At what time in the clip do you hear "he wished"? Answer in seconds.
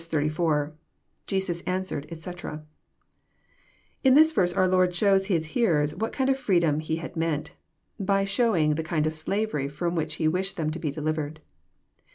10.15-10.57